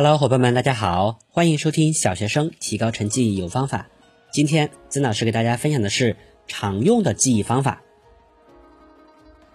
[0.00, 3.88] Hello，伙伴们，大家好，欢迎收听小学生提高成绩有方法。
[4.30, 6.14] 今天曾老师给大家分享的是
[6.46, 7.82] 常用的记忆方法。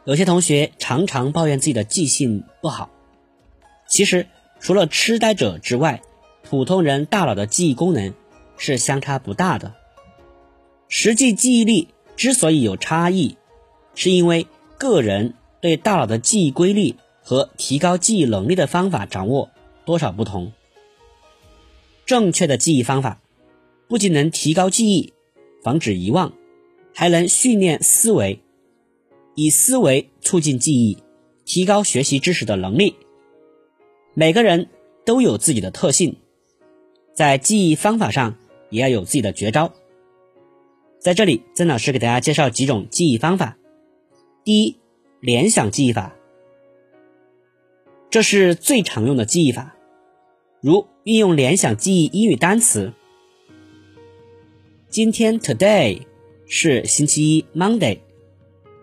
[0.03, 2.89] 有些同学常常抱怨自己的记性不好，
[3.87, 4.27] 其实
[4.59, 6.02] 除了痴呆者之外，
[6.44, 8.14] 普通人大脑的记忆功能
[8.57, 9.73] 是相差不大的。
[10.89, 11.88] 实际记忆力
[12.18, 13.38] 之所以有差异，
[13.96, 14.48] 是因为
[14.78, 19.50] 个人对大脑的记忆规律和提高记忆能力的方法掌握。
[19.86, 20.52] 多少不同？
[22.05, 23.21] 正确的记忆方法
[23.87, 25.14] 不仅能提高记忆，
[25.64, 26.33] 防止遗忘，
[26.93, 28.39] 还能训练思维，
[29.36, 30.97] 以思维促进记忆，
[31.46, 32.95] 提高学习知识的能力。
[34.14, 34.69] 每个人
[35.06, 36.16] 都有自己的特性，
[37.14, 38.36] 在记忆方法上
[38.70, 39.73] 也要有自己的绝招。
[41.00, 43.58] 在这里，曾老师给大家介绍几种记忆方法。
[44.44, 44.78] 第一，
[45.20, 46.16] 联想记忆法。
[48.09, 49.72] 这是最常用的记忆法，
[50.63, 52.94] 如运用联想记忆英语单词。
[54.88, 56.03] 今天 today
[56.45, 58.00] 是星期一 Monday，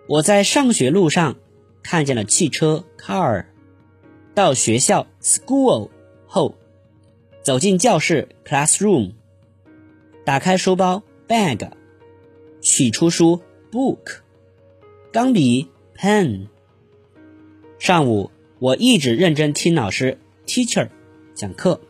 [0.06, 1.36] 我在上学路上
[1.82, 3.46] 看见了汽车 car，
[4.34, 5.88] 到学校 school
[6.26, 6.54] 后，
[7.42, 9.12] 走进教室 classroom，
[10.22, 11.66] 打开书包 bag，
[12.60, 13.40] 取出书
[13.72, 14.18] book，
[15.10, 16.48] 钢笔 pen，
[17.78, 18.30] 上午。
[18.58, 20.86] 我一直认真听老师 teacher
[21.34, 21.80] 讲课。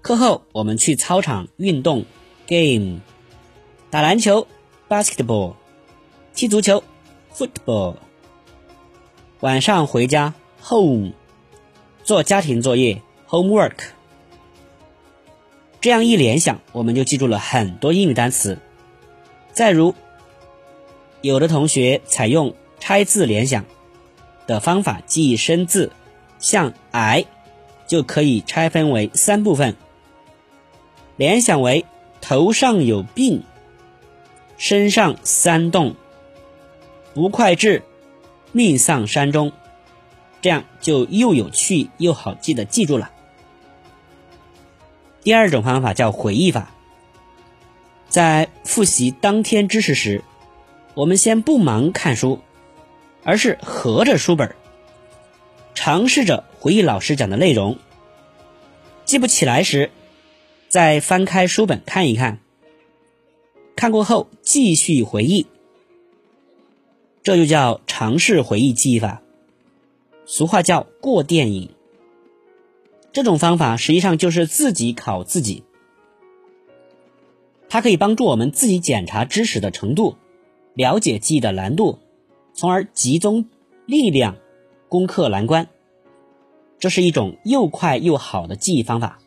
[0.00, 2.04] 课后我们去操场运动
[2.46, 3.00] game，
[3.90, 4.46] 打篮球
[4.88, 5.54] basketball，
[6.34, 6.82] 踢足球
[7.34, 7.96] football。
[9.40, 11.12] 晚上回家 home，
[12.04, 13.72] 做家庭作业 homework。
[15.80, 18.58] 这样一联想，我们就记住了很多英语单词。
[19.52, 19.94] 再如，
[21.20, 23.64] 有的同学采用拆字联想。
[24.44, 25.92] 的方法记忆生字，
[26.40, 27.24] 像癌
[27.92, 29.76] 就可以拆分为三部分，
[31.18, 31.84] 联想为
[32.22, 33.42] 头上有病，
[34.56, 35.94] 身上三洞，
[37.12, 37.82] 不快治，
[38.50, 39.52] 命丧山中，
[40.40, 43.10] 这样就又有趣又好记的记住了。
[45.22, 46.70] 第二种方法叫回忆法，
[48.08, 50.24] 在复习当天知识时，
[50.94, 52.40] 我们先不忙看书。
[53.22, 54.56] 而是合着书本，
[55.84, 57.76] 尝试着回忆老师讲的内容。
[59.04, 59.90] 记不起来时，
[60.68, 62.38] 再翻开书本看一看。
[63.74, 65.48] 看过后继续回忆，
[67.24, 69.22] 这就叫尝试回忆记忆法。
[70.24, 71.70] 俗话叫过电影。
[73.12, 75.64] 这种方法实际上就是自己考自己，
[77.68, 80.14] 它可以帮助我们自己检查知识的程度，
[80.74, 81.98] 了解记忆的难度。
[82.54, 83.46] 从而集中
[83.84, 84.36] 力量
[84.88, 85.68] 攻克难关，
[86.82, 89.20] 这是一种又快又好的记忆方法。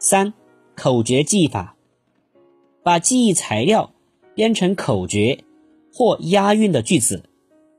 [0.00, 0.34] 三、
[0.74, 1.76] 口诀记忆法，
[2.82, 3.94] 把记忆材料
[4.34, 5.44] 编成口诀
[5.94, 7.22] 或押韵的句子，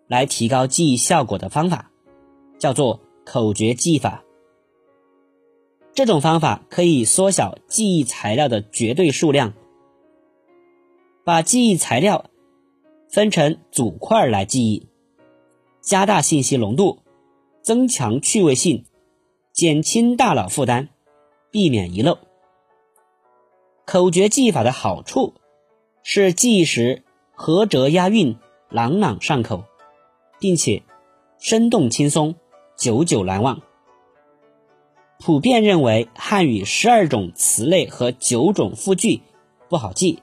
[0.08, 1.92] 来提高记忆效果的方法，
[2.58, 4.24] 叫做口诀记忆法。
[5.94, 9.52] 这种方法可以缩小记忆材料的绝对数量，
[11.26, 12.30] 把记忆材料。
[13.10, 14.88] 分成组块来记忆，
[15.82, 17.03] 加大信息浓度，
[17.64, 18.86] 增强趣味性，
[19.52, 20.90] 减轻大脑负担，
[21.50, 22.20] 避免遗漏。
[23.86, 25.34] 口诀记忆法的好处
[26.04, 27.04] 是记忆时
[27.34, 28.38] 合辙押韵，
[28.70, 29.64] 朗朗上口，
[30.40, 30.84] 并且
[31.40, 32.36] 生动轻松，
[32.78, 33.62] 久久难忘。
[35.20, 39.22] 普遍认为汉语十二种词类和九种复句
[39.70, 40.22] 不好记，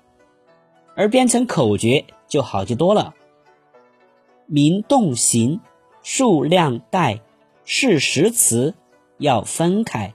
[0.94, 2.04] 而编成口诀。
[2.30, 3.12] 就好记多了。
[4.46, 5.60] 名动形
[6.00, 7.20] 数量代
[7.72, 8.74] 是实词
[9.18, 10.12] 要分开，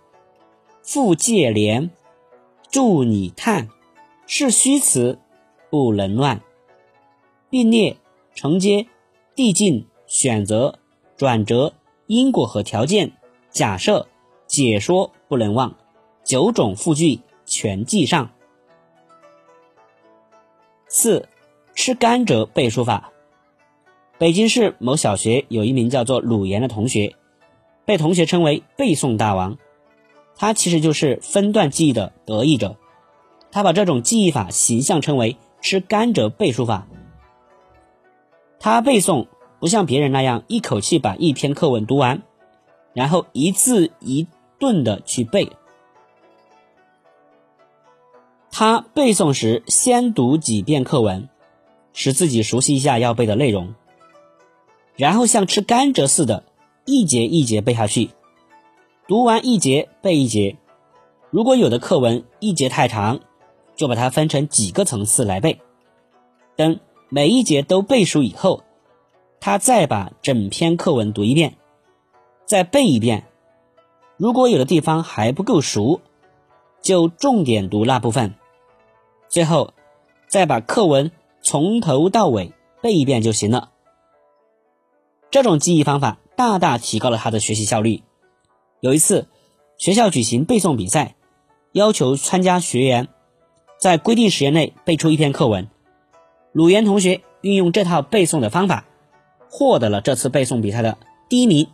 [0.84, 1.90] 复借连
[2.70, 3.70] 助你探
[4.28, 5.20] 是虚词
[5.70, 6.42] 不能乱，
[7.50, 7.96] 并列
[8.34, 8.88] 承接
[9.36, 10.80] 递进选择
[11.16, 11.72] 转折
[12.08, 13.14] 因果和条件
[13.50, 14.10] 假设
[14.46, 15.78] 解说不能忘，
[16.26, 18.32] 九种复句全记上。
[20.90, 21.30] 四。
[21.74, 23.12] 吃甘蔗背书法。
[24.18, 27.16] 北京市某小学有一名叫做鲁岩的同学，
[27.86, 29.58] 被同学称为背诵大王。
[30.36, 32.76] 他其实就是分段记忆的得意者。
[33.52, 36.88] 他把这种记忆法形象称为“吃甘蔗背书法”。
[38.60, 39.28] 他背诵
[39.60, 42.24] 不像别人那样一口气把一篇课文读完，
[42.94, 44.28] 然后一字一
[44.60, 45.54] 顿的去背。
[48.52, 51.30] 他背诵时先读几遍课文。
[51.98, 53.74] 使自己熟悉一下要背的内容，
[54.98, 56.44] 然后像吃甘蔗似的，
[56.86, 58.10] 一节一节背下去。
[59.08, 60.58] 读完一节背一节。
[61.30, 63.20] 如果有的课文一节太长，
[63.76, 65.60] 就把它分成几个层次来背。
[66.56, 66.80] 等
[67.10, 68.64] 每一节都背熟以后，
[69.40, 71.56] 他再把整篇课文读一遍，
[72.46, 73.26] 再背一遍。
[74.18, 76.00] 如果有的地方还不够熟，
[76.82, 78.34] 就重点读那部分。
[79.28, 79.74] 最后
[80.28, 81.12] 再把课文
[81.42, 83.72] 从头到尾背一遍就行了。
[85.30, 88.04] 这种记忆方法大大提高了他的学习效率。
[88.80, 89.28] 有一次，
[89.78, 91.16] 学校举行背诵比赛，
[91.72, 93.08] 要求参加学员
[93.80, 95.68] 在规定时间内背出一篇课文。
[96.52, 98.86] 鲁源同学运用这套背诵的方法，
[99.50, 100.98] 获得了这次背诵比赛的
[101.30, 101.68] 第一名。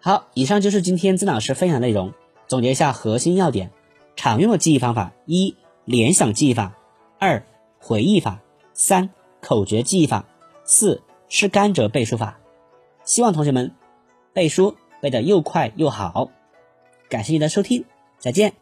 [0.00, 2.12] 好，以上就是今天曾老师分享的内容。
[2.46, 3.72] 总结一下核心要点：
[4.14, 6.74] 常用的记忆方法一、联想记忆法；
[7.18, 7.44] 二、
[7.80, 8.38] 回忆法；
[8.72, 10.24] 三、口诀记忆法；
[10.64, 12.38] 四、吃甘蔗背书法。
[13.06, 13.72] 希望同学们
[14.34, 16.28] 背书背的又快又好。
[17.08, 17.86] 感谢你的收听，
[18.18, 18.52] 再见。